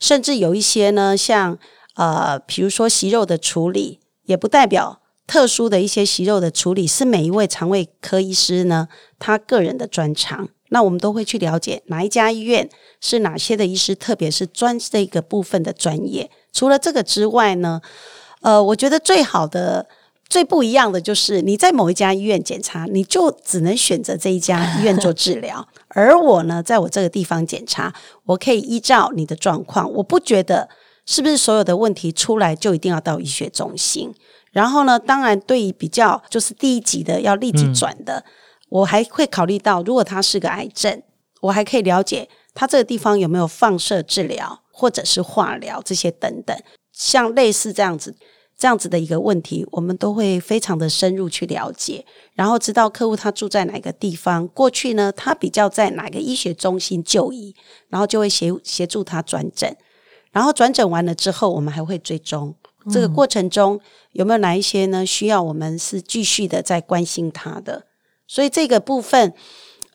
[0.00, 1.58] 甚至有一些呢，像
[1.96, 10.48] 呃，比如说息肉的处理，也不代表特殊的一些息肉的处理是每一位肠胃科医师呢他个人的专长。
[10.70, 12.66] 那我们都会去了解哪一家医院
[12.98, 16.30] 是哪些的医师，特别是专这个部分的专业。
[16.50, 17.82] 除了这个之外呢？
[18.42, 19.86] 呃，我觉得最好的、
[20.28, 25.66] 最不一样的就是你在某一家医院检查，你就只能选择这一家医院做治疗。
[25.88, 30.68] 而我呢，在我这个地方检查，我可以依照你的状况，我不觉得
[31.06, 34.12] 是不是所有的问题出来就一定要到医学中心。
[34.50, 38.24] 然后呢，当然对于比较就是第一级的要立即转的，
[38.68, 41.02] 我还会考虑到，如果他是个癌症，
[41.40, 46.56] 我还可以了解它这个地方有没有放射治疗或者是化疗这些等等。
[46.92, 48.14] 像类似这样子、
[48.62, 57.52] 这样子的一个问题，我们都会非常的深入去了解，然后知道客户他住在哪个地方，过去呢他比较在哪个医学中心就医，
[57.88, 59.76] 然后就会协协助他转诊，
[60.30, 62.54] 然后转诊完了之后，我们还会追踪
[62.88, 63.80] 这个过程中
[64.12, 67.86] 有没有哪一些呢需要我们是继续的在关心他的，
[68.28, 69.34] 所以这个部分。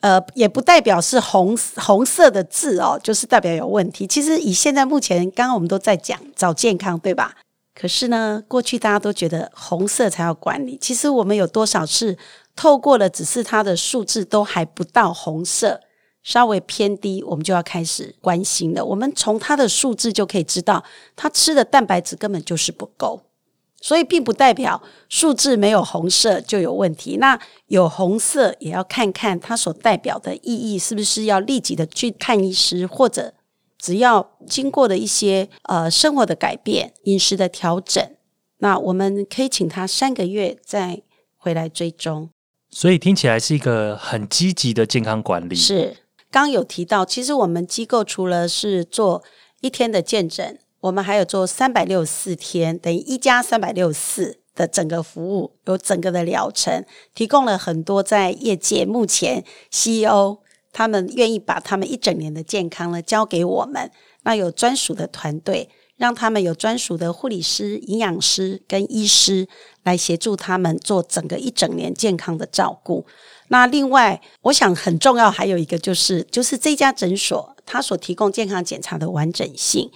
[0.02, 4.06] 呃，也不代表是红红色的字哦，就是代表有问题。
[4.06, 7.34] 其实以现在目前，刚刚我们都在讲找健康，对吧？
[7.80, 10.76] 可是呢，过去大家都觉得红色才要管理。
[10.82, 12.18] 其实我们有多少次
[12.56, 15.80] 透过了，只是它的数字都还不到红色，
[16.24, 18.84] 稍微偏低，我们就要开始关心了。
[18.84, 20.84] 我们从它的数字就可以知道，
[21.16, 23.22] 它吃的蛋白质根本就是不够。
[23.80, 27.18] 所以并不代表数字没有红色就有问题。
[27.18, 33.36] 那有红色也要看看它所代表的意义是不是要立即的去看医师，或者
[33.78, 38.04] 只要经过了一些呃生活的改变、饮食的调整，
[38.58, 41.02] 那我们可以请他三个月再
[41.36, 42.30] 回来追踪。
[42.70, 45.56] 所以听起来是一个很积极的健康管理。
[45.56, 45.98] 是，
[46.30, 49.24] 刚有提到，其实我们机构除了是做
[49.62, 50.60] 一天的见诊。
[50.82, 56.86] 我们还有做三百六十四天，等于一加三百六十四的整个服务，有整个的疗程，
[57.16, 60.38] 提供了很多在业界目前 CEO
[60.72, 63.92] 他们愿意把他们一整年的健康呢交给我们，
[64.24, 69.48] 那有专属的团队，让他们有专属的护理师、营养师跟医师
[69.84, 73.06] 来协助他们做整个一整年健康的照顾。
[73.50, 79.90] 那另外，我想很重要还有一个就是，就是这家诊所它所提供健康检查的完整性。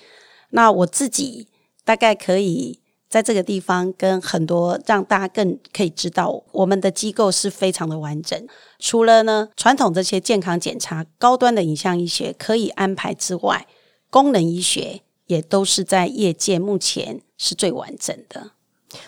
[0.51, 1.47] 那我自己
[1.85, 2.80] 大概可以
[3.11, 8.47] 在这个地方跟很多让大家更可以知道，我们的机构是非常的完整。
[8.79, 13.67] 除了呢传统这些健康检查、高端的影像医学可以安排之外，
[14.09, 18.51] 功能医学也都是在业界目前是最完整的。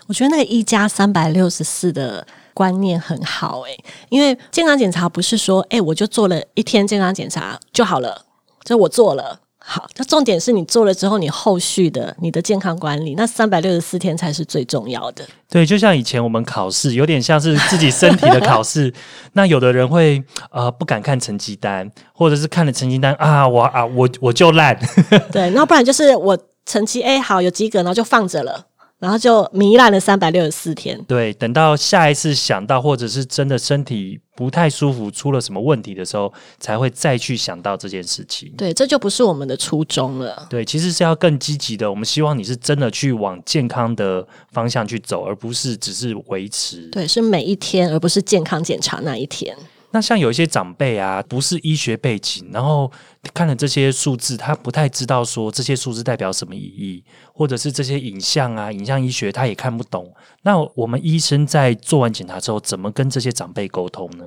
[0.08, 8.26] 我觉得那个一加三百六十四的观念很好诶，因为健康检查不是说诶我就做了一天健康检查就好了，
[8.66, 9.40] 就我做了。
[9.66, 15.26] 好，那重点是你做了之后，你后续的你的健康管理，那三百六十四天才是最重要的。
[15.50, 18.94] 对，就像以前我们考试，有点像是自己身体的考试。
[19.32, 20.22] 那有的人会
[20.52, 24.78] 呃不敢看成绩单，或者是看了成绩单啊，我啊我我就烂。
[25.32, 28.66] 对，那不然就是我成绩 A 好有及格，然后就放着了。
[29.04, 30.98] 然后就糜烂了三百六十四天。
[31.06, 38.50] 对，等到下一次想到，或者是真的身体不太舒服，出了什么问题的时候，才会再去想到这件事情。
[38.58, 40.48] 对，这就不是我们的初衷了。
[40.50, 41.90] 对，其实是要更积极的。
[41.90, 46.88] 我们希望你是真的去往健康的方向去走，而不是只是维持。
[46.90, 49.54] 对，是每一天，而不是健康检查那一天。
[49.94, 52.92] 那像有一些长辈啊，不是医学背景，然后
[53.32, 60.12] 看了这些数字，他不太知道说这些数字代表什么意义，或者是这些影像啊，影像医学他也看不懂。
[60.42, 64.26] 那我们医生在做完检查之后，怎么跟这些长辈沟通呢？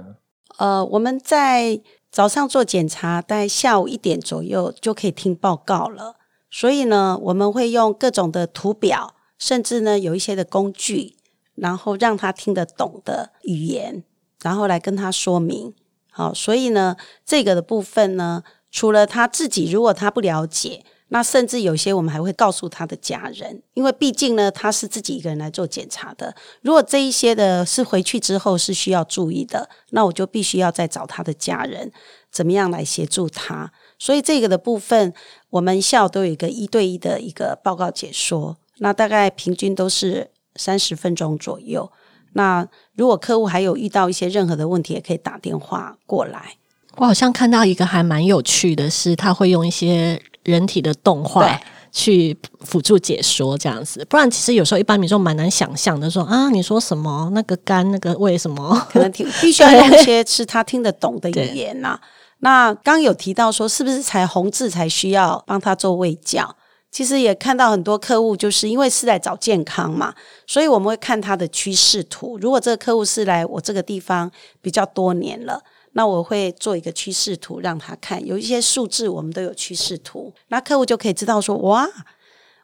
[0.59, 1.81] 呃，我们在
[2.12, 6.14] 早上做检查，大概下午一点左右就可以听报告了。
[6.48, 11.16] 所以呢，我们会用各种的图表，甚至呢有一些的工具，
[11.57, 14.05] 然后让他听得懂的语言。
[14.46, 15.74] 然后来跟他说明，
[16.09, 26.32] 好，所以呢，这个的部分呢，除了他自己，如果他不了解，那甚至有些我们还会告诉他的家人，因为毕竟呢，他是自己一个人来做检查的。
[26.62, 31.90] 如果这一些的是回去之后是需要注意的，那我就必须要再找他的家人，
[32.30, 33.72] 怎么样来协助他。
[33.98, 35.12] 所以这个的部分，
[35.50, 41.90] 我们校都有一个一对一的一个报告解说，那大概平均都是三十分钟左右。
[42.37, 46.57] 那如果客户还有遇到一些任何的问题，也可以打电话过来。
[46.96, 51.59] 我好像看到一个还蛮有趣的，是他会用一些人体的动画
[51.90, 54.07] 去辅助解说这样子。
[54.09, 61.99] 不然其实有时候一般民众蛮难想象的，说啊，你说什么那个肝那个胃什么可能听必须要用一些是他听得懂的语言 呐。
[62.40, 66.55] 那刚有提到说，是不是才红字才需要帮他做胃教？
[66.90, 70.14] 其实也看到很多客户，就是因为是在找健康嘛，
[70.46, 72.38] 所以我们会看他的趋势图。
[72.38, 74.31] 如果这个客户是来我这个地方
[74.62, 81.87] 比较多年了，那我会做一个趋势图让他看，有一些数字我们都有趋势图，那客户就可以知道说，哇，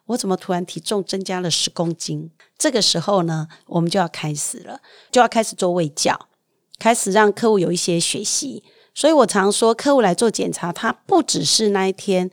[0.06, 2.30] 我怎么突然体重增加了十公斤？
[2.56, 4.80] 这个时候呢，我们就要开始了，
[5.10, 6.18] 就要开始做胃教，
[6.78, 8.64] 开始让客户有一些学习。
[8.94, 12.30] 所以我常说，客户来做检查，他不只是那一天。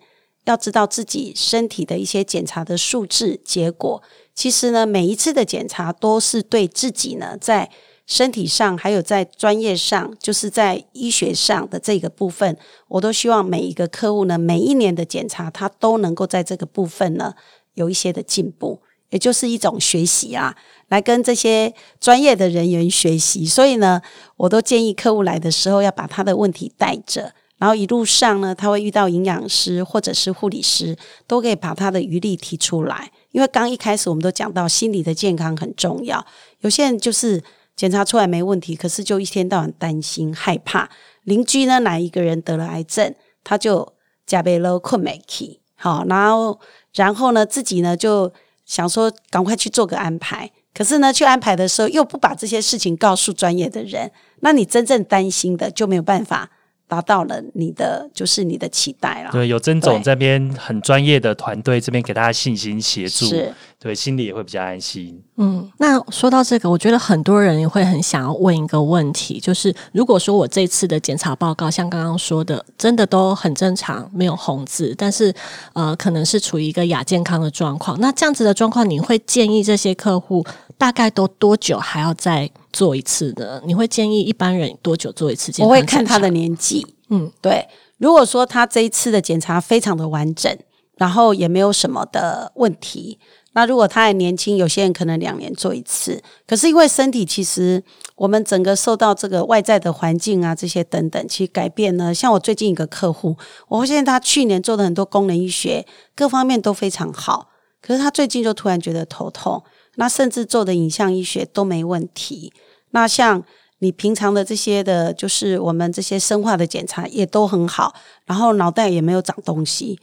[0.50, 4.02] 要知道自己身体的一些检查的数字结果，
[4.34, 7.70] 其实呢，每一次的检查都是对自己呢，在
[8.08, 12.58] 身体上还有在专业上，就是在医学上的这个部分，
[12.88, 17.36] 我都希望每一个客户呢，每一年的检查，他都能够在这个部分呢
[17.76, 18.82] 有一些的进步，
[19.12, 20.56] 也就是一种学习啊，
[20.88, 23.46] 来跟这些专业的人员学习。
[23.46, 24.02] 所以呢，
[24.38, 27.34] 我都建议客户来的时候要把他的问题带着。
[27.60, 33.12] 然后一路上呢，他会遇到营养师或者是护理师，都可以把他的余力提出来。
[33.32, 36.26] 因为刚一开始我们都讲到心理的健康很重要。
[36.62, 37.44] 有些人就是
[37.76, 40.90] 检查出来没问题，可是就一天到晚担心害怕。
[41.26, 43.94] 邻居呢哪一个人得了癌症，他就
[44.26, 45.60] 加倍了困没起。
[45.76, 46.58] 好，然后
[46.94, 48.32] 然后呢自己呢就
[48.66, 56.50] 想说赶快去做个安排，可是呢去安排的时候又不把这些事情告诉专业的人，那你真正担心的就没有办法。
[56.90, 59.30] 达到了你的就是你的期待了。
[59.32, 65.22] 对，有曾总这边很专业的团队这边给大家信心协助，是，对，心里也会比较安心。
[65.38, 75.32] 嗯，那说到这个，我觉得很多人也会很想要问一个问题，就是如果说我这次的检查报告像刚刚说的，真的都很正常，没有红字，但是
[75.74, 80.44] 呃，可能是处于一个亚健康的状况，那这样子的状况，你会建议这些客户
[80.76, 82.50] 大概都多久还要再？
[82.80, 85.68] 做一次的，你会建议一般人多久做一次检查？
[85.68, 87.68] 我会看他的年纪，嗯，对。
[87.98, 90.58] 如果说他这一次的检查非常的完整，
[90.96, 93.20] 然后也没有什么的问题，
[93.52, 96.24] 那如果他还年轻，有些人可能两年做一次。
[96.48, 97.84] 可是因为身体其实
[98.16, 102.14] 我们整个受到这个外在的环境啊这些等等，其实改变呢。
[102.14, 103.36] 像我最近一个客户，
[103.68, 107.50] 我发现他去年做的很多功能医学各方面都非常好，
[107.82, 109.62] 可是他最近就突然觉得头痛。
[109.96, 112.54] 那甚至做的影像医学都没问题。
[112.92, 113.44] 那像
[113.80, 120.00] 你平常的这些的，就是我们这些生化的检查也都很好，然后脑袋也没有长东西。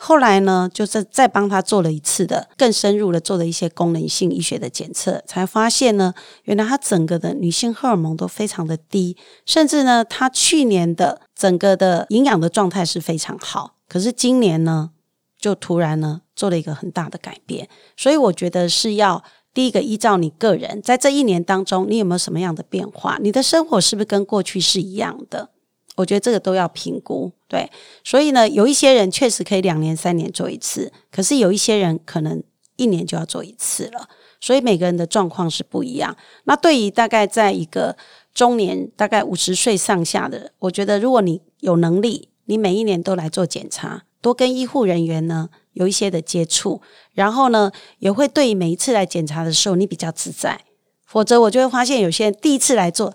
[0.00, 6.14] 后来呢，就是再帮他做了一次的更深入的做了一些功能性医学的检测，才发现呢，
[6.44, 14.90] 原来他整个的女性荷尔蒙都非常的低，甚至呢，他去年的整个的营养的状态是非常好，可是今年呢，
[15.38, 17.68] 就突然呢做了一个很大的改变。
[17.96, 19.22] 所以我觉得是要。
[19.54, 23.18] 第一个，依照你个人在这一年当中，你有没有什么样的变化？
[23.20, 25.50] 你的生活是不是跟过去是一样的？
[25.96, 27.32] 我觉得这个都要评估。
[27.48, 27.68] 对，
[28.04, 32.42] 所以呢，有一些人确实可以两年、三年做一次，可是有一些人可能
[32.76, 34.08] 一年就要做一次了。
[34.40, 36.16] 所以每个人的状况是不一样。
[36.44, 37.96] 那对于大概在一个
[38.32, 46.80] 中年，大概五十岁上下的，我觉得如果你有能力，你每一年都来做检查，多跟医护人员呢有一些的接触，
[47.12, 50.60] 然后呢也会对每一次来检查的时候你比较自在。
[51.04, 53.12] 否则我就会发现有些人第一次来做，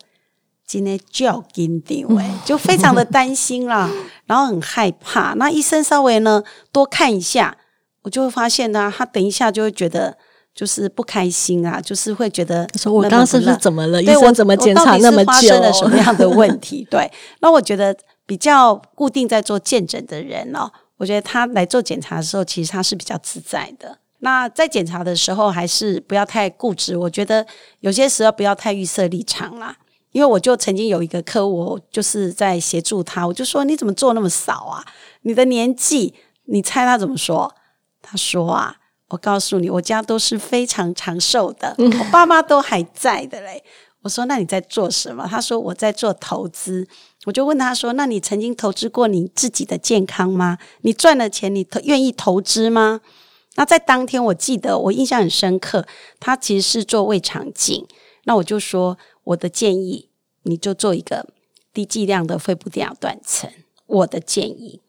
[0.65, 3.91] 今天就要跟定位， 就非常的担心啦，
[4.25, 5.33] 然后很害怕。
[5.35, 7.57] 那医生稍微呢多看一下，
[8.01, 10.17] 我就会发现呢，他等一下就会觉得。
[10.55, 13.99] 就是不开心啊，就是会觉得说我刚刚是不是怎么了？
[14.03, 15.31] 对我怎么检查那么久？
[15.31, 16.87] 发生了什么样的问题？
[16.91, 17.97] 对，那我觉得
[18.27, 20.71] 比较固定在做见诊的人哦，
[21.03, 23.99] 我觉得他来做检查的时候，其实他是比较自在的。
[24.19, 26.95] 那在检查的时候，还是不要太固执。
[26.95, 27.45] 我觉得
[27.81, 29.75] 有些时候不要太预设立场啦，
[30.13, 34.85] 因为我就曾经有一个客户，就是在协助他，我就说你怎么做那么少啊？
[35.23, 36.13] 你的年纪，
[36.45, 37.53] 你猜他怎么说？
[38.01, 38.77] 他说啊。
[39.09, 43.63] 我告诉你，我家都是非常长寿的，我爸妈都还在的嘞。
[44.01, 46.87] 我说：“那你在做什么？”他说：“我在做投资。”
[47.25, 50.57] 我就问他说：“那你曾经投资过你自己的健康吗？
[50.81, 53.01] 你赚了钱，你愿意投资吗？”
[53.55, 55.85] 那在当天，我记得我印象很深刻，
[56.19, 57.85] 他其实是做胃肠镜。
[58.25, 60.09] 那我就说：“我的建议，
[60.43, 61.27] 你就做一个
[61.71, 63.49] 低剂量的肺部电脑断层。”
[63.85, 64.81] 我的建议，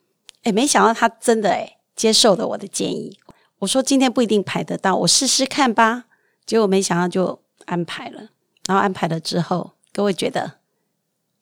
[0.45, 3.19] 哎，没想到他真的哎接受了我的建议。
[3.59, 6.05] 我说今天不一定排得到，我试试看吧。
[6.47, 8.31] 结果没想到就安排了，
[8.67, 10.53] 然后安排了之后，各位觉得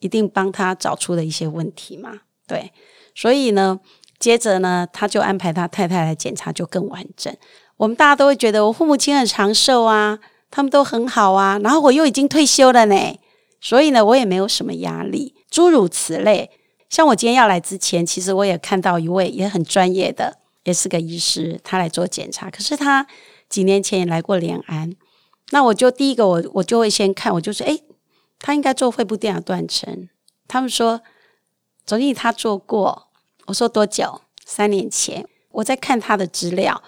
[0.03, 2.13] 一定帮他找出了一些问题嘛？
[2.47, 2.71] 对，
[3.15, 3.81] 所以呢，
[4.19, 7.35] 接着呢，他就安排他太太来检查，就更完整。
[7.79, 10.19] 我们大家都会觉得我父母亲很长寿啊，
[10.51, 13.19] 他们都很好啊，然后我又已经退休了呢，
[13.61, 16.51] 所以呢，我也没有什么压力，诸如此类。
[16.91, 20.39] 像我今天要来之前，其实我也看到一位也很专业的。
[20.65, 22.49] 也是个医师，他来做检查。
[22.49, 23.05] 可是他
[23.49, 24.95] 几年前也来过联安，
[25.51, 27.77] 那我就第一个我我就会先看，我就说，哎，
[28.43, 30.11] 他应该做肺部电脑断层。
[30.47, 31.01] 他们说，
[31.87, 33.09] 总经理他做过。
[33.47, 34.21] 我说多久？
[34.45, 35.27] 三年前。
[35.53, 36.83] 我在看他的资料，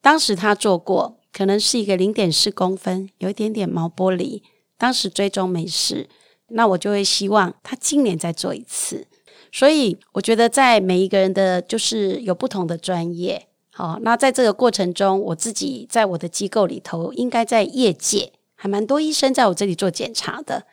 [0.00, 4.42] 当时他做过，可能是一个零点四公分，有一点点毛玻璃，
[4.78, 6.08] 当时追踪没事。
[6.48, 9.06] 那我就会希望他今年再做一次。
[9.52, 20.64] 所以我觉得，在每一个人的就是有不同的专业，好，那在这个过程中，我自己在我的机构里头，应该在业界还蛮多医生在我这里做检查的，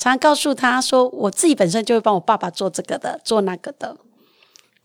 [0.00, 3.94] 常常告诉他说，我自己本身就会帮我爸爸做这个的，做那个的。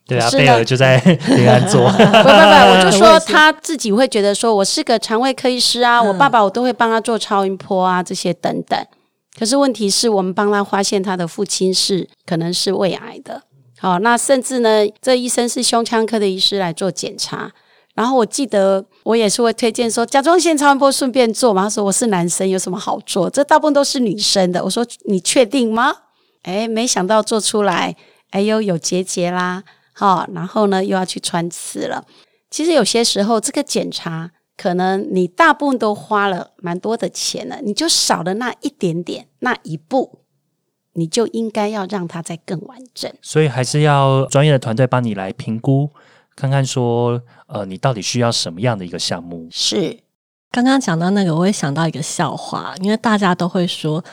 [0.06, 1.90] 对啊，贝尔就在 平安做。
[1.90, 2.30] 不不不，
[2.70, 8.78] 我就说他自己会觉得说，我是个肠胃科医师啊，我爸爸我都会帮他做超音波啊，这些等等。
[9.40, 13.42] 可是问题是我们帮他发现他的父亲是可能是胃癌的，
[13.80, 17.52] 好，那甚至呢，这医生是胸腔科的医师来做检查，
[17.96, 23.28] 然后我记得我也是会推荐说甲状腺超音波顺便做嘛，他说我是男生有什么好做？
[23.30, 25.92] 这大部分都是女生的，我说你确定吗？
[26.44, 27.96] 哎，没想到做出来，
[28.30, 32.06] 哎呦有结节啦，好，然后呢又要去穿刺了。
[32.52, 34.32] 其实有些时候这个检查。
[34.58, 40.20] 可能你大部分都花了蛮多的钱了，你就少了那一点点那一步，
[40.94, 43.12] 你就应该要让它再更完整。
[43.22, 45.90] 所以还是要专业的团队帮你来评估，
[46.36, 49.48] 看看说，呃，你到底需要什么样的一个项目？
[49.52, 49.98] 是
[50.52, 54.04] 刚刚讲到那个，我会想到一个笑话，因为大家都会说，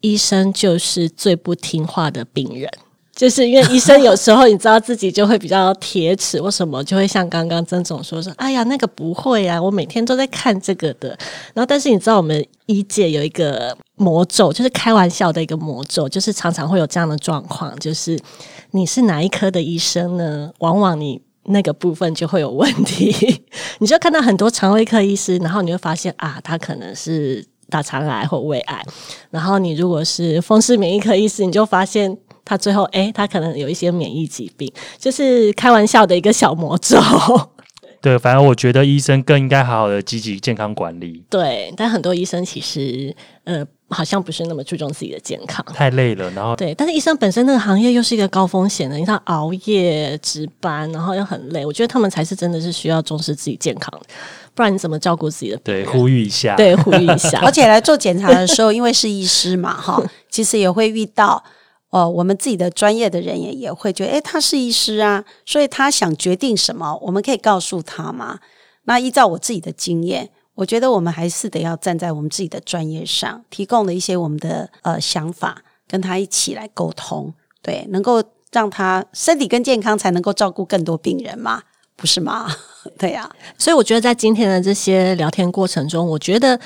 [0.00, 2.70] 医生就是最不听话的病人。
[3.12, 11.08] 就是因为医生有时候你知道自己就会比较铁齿或什么，就会像刚刚曾总说说，哎呀那个不会啊，我每天都在看这个的。
[11.52, 18.18] 然后但是你知道我们医界有一个魔咒，就是开玩笑的一个魔咒，就是常常会有这样的状况，就是
[18.70, 20.50] 你是哪一科的医生呢？
[20.60, 23.44] 往往你那个部分就会有问题。
[23.78, 28.84] 你就看到很多肠胃科医师，然后你会发现啊，他可能是大肠癌或胃癌。
[29.30, 32.16] 然后你如果是风湿免疫科医师，你就发现。
[32.42, 36.98] 他最后，哎，他可能有一些免疫疾病，就是开玩笑的一个小魔咒。
[38.02, 41.22] 对，反而我觉得医生更应该好好的积极健康管理。
[41.28, 46.30] 对，但很多医生其实，呃，好像不是那么注重自己的健康，太累了。
[46.30, 54.06] 然后，对，但是医生本身那个行业又是一个高风险的，你看熬夜值班，然后又很累，我觉得他们才是真的是需要重视自己健康的，
[54.54, 55.56] 不然你怎么照顾自己的？
[55.58, 57.40] 对，呼吁一下，对，呼吁一下。
[57.44, 61.42] 而且来做检查的时候，因为是医师嘛，哈， 其实也会遇到。
[61.90, 68.38] 哦，我们自己的专业的人也也会觉得，诶，他是医师啊，所以他想决定什么，我们可以告诉他吗？
[68.84, 77.34] 那依照我自己的经验，我觉得我们还是得要站在我们自己的专业上，提供了一些我们的呃想法，跟他一起来沟通。
[77.62, 78.22] 对，能够
[78.52, 81.62] 让他身体更健康，才能够照顾更多病人嘛，
[81.96, 82.48] 不是吗？
[82.96, 83.28] 对呀，
[83.58, 86.58] 所以我觉得在今天的这些聊天过程中，我觉得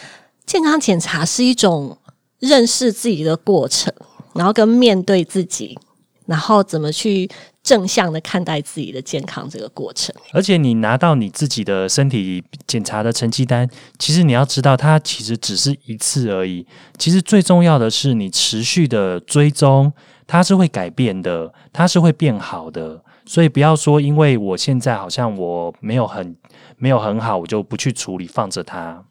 [0.46, 1.98] 健康检查是一种
[2.38, 3.92] 认识自己的过程，
[4.34, 5.78] 然后跟面对自己，
[6.26, 7.28] 然后怎么去
[7.62, 10.14] 正向的看待自己的健康这个过程。
[10.32, 13.68] 而且你拿到你自己的身体检查的成绩单，
[13.98, 16.66] 其实你要知道，它其实只是一次而已。
[16.98, 19.92] 其实最重要的是你持续的追踪，
[20.26, 23.02] 它是会改变的，它是会变好的。
[23.26, 26.36] 所以不要说，因为我现在好像我没有很
[26.76, 29.04] 没有很好，我就不去处理，放着它。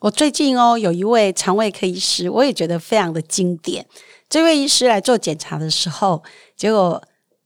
[0.00, 3.86] 我最近哦，有一位肠胃科医师，我也觉得非常的经典。
[4.34, 6.20] 这位医师来做检查的时候，
[6.56, 7.00] 结果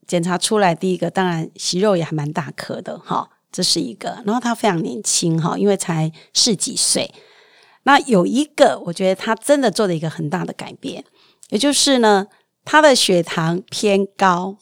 [0.07, 4.17] 检查出来，第一个当然息肉也还蛮大颗的，哈，这是一个。
[4.25, 7.13] 然后他非常年轻，哈，因为才十几岁。
[7.83, 11.03] 那有一个，我觉得他真的做了一个很大的改变，
[11.49, 12.25] 也就是呢，
[12.65, 14.57] 他的血糖偏高。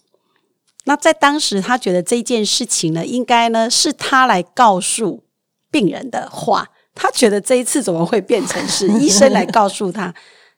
[0.84, 5.24] 那在当时，他觉得这件事情呢，应该呢是他来告诉
[5.72, 6.68] 病人的话。
[6.94, 10.14] 他觉得这一次怎么会变成是医生来告诉他，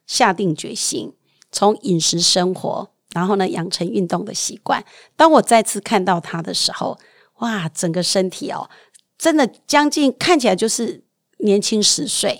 [0.07, 1.13] 下定决心
[1.51, 4.83] 从饮食生活，然后呢养成运动的习惯。
[5.15, 6.97] 当我再次看到他的时候，
[7.39, 8.69] 哇，整个身体哦，
[9.17, 11.03] 真的将近看起来就是
[11.39, 12.39] 年轻十岁，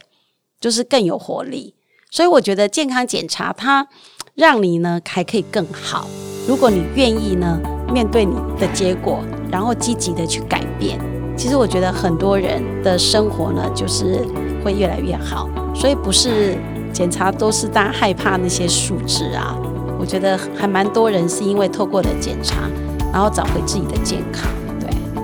[0.60, 1.76] 就是更有活力。
[2.12, 3.88] 所以我觉得健康检查它
[4.36, 6.08] 让你呢还可以更好。
[6.48, 7.60] 如果你愿意呢。
[7.92, 11.00] 面对你的结果，然后积极的去改变。
[11.36, 14.24] 其实我觉得很多人的生活呢，就是
[14.64, 15.50] 会越来越好。
[15.74, 16.56] 所以不是
[16.92, 19.56] 检查都是大家害怕那些数字啊。
[20.00, 22.56] 我觉得还蛮多人是因为透过了检查，
[23.12, 24.50] 然后找回自己的健康。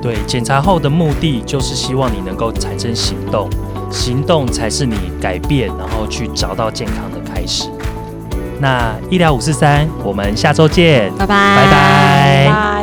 [0.02, 3.50] 对对，检查后的目的就是希望你能够产生行动，
[3.90, 7.70] 行动才是你改变，然后去找到健康的开始。
[8.60, 12.75] 那医疗五四三，我们下周见，拜拜，拜拜。